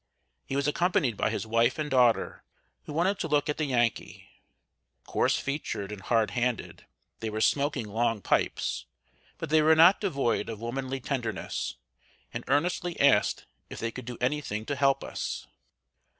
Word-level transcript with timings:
He 0.47 0.55
was 0.55 0.67
accompanied 0.67 1.15
by 1.15 1.29
his 1.29 1.45
wife 1.45 1.77
and 1.77 1.87
daughter, 1.87 2.41
who 2.85 2.91
wanted 2.93 3.19
to 3.19 3.27
look 3.27 3.49
at 3.49 3.57
the 3.57 3.65
Yankee. 3.65 4.27
Coarse 5.05 5.37
featured 5.37 5.91
and 5.91 6.01
hard 6.01 6.31
handed, 6.31 6.87
they 7.19 7.29
were 7.29 7.39
smoking 7.39 7.87
long 7.87 8.19
pipes; 8.19 8.87
but 9.37 9.51
they 9.51 9.61
were 9.61 9.75
not 9.75 10.01
devoid 10.01 10.49
of 10.49 10.59
womanly 10.59 10.99
tenderness, 10.99 11.75
and 12.33 12.43
earnestly 12.47 12.99
asked 12.99 13.45
if 13.69 13.77
they 13.77 13.91
could 13.91 14.05
do 14.05 14.17
any 14.19 14.41
thing 14.41 14.65
to 14.65 14.75
help 14.75 15.03
us. 15.03 15.45